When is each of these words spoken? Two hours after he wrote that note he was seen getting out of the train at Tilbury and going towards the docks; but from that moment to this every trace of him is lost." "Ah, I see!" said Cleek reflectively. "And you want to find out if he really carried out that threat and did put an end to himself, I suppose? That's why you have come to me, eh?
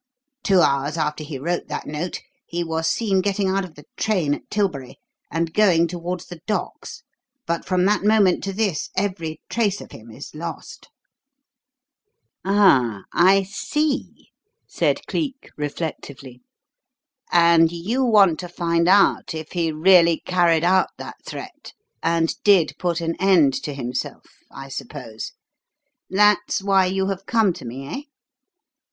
Two 0.41 0.61
hours 0.61 0.97
after 0.97 1.23
he 1.23 1.37
wrote 1.37 1.67
that 1.67 1.85
note 1.85 2.21
he 2.47 2.63
was 2.63 2.87
seen 2.87 3.21
getting 3.21 3.47
out 3.47 3.63
of 3.63 3.75
the 3.75 3.85
train 3.97 4.33
at 4.33 4.49
Tilbury 4.49 4.97
and 5.29 5.53
going 5.53 5.87
towards 5.87 6.25
the 6.25 6.39
docks; 6.47 7.03
but 7.45 7.65
from 7.65 7.85
that 7.85 8.03
moment 8.03 8.43
to 8.45 8.51
this 8.51 8.89
every 8.97 9.41
trace 9.47 9.79
of 9.79 9.91
him 9.91 10.09
is 10.09 10.33
lost." 10.33 10.89
"Ah, 12.43 13.03
I 13.13 13.43
see!" 13.43 14.29
said 14.67 15.05
Cleek 15.05 15.51
reflectively. 15.55 16.41
"And 17.31 17.71
you 17.71 18.03
want 18.03 18.39
to 18.39 18.49
find 18.49 18.87
out 18.87 19.35
if 19.35 19.51
he 19.51 19.71
really 19.71 20.23
carried 20.25 20.63
out 20.63 20.89
that 20.97 21.23
threat 21.23 21.73
and 22.01 22.33
did 22.43 22.73
put 22.79 23.01
an 23.01 23.15
end 23.19 23.53
to 23.61 23.71
himself, 23.75 24.25
I 24.51 24.67
suppose? 24.69 25.33
That's 26.09 26.63
why 26.63 26.87
you 26.87 27.09
have 27.09 27.27
come 27.27 27.53
to 27.53 27.65
me, 27.65 27.85
eh? 27.87 28.01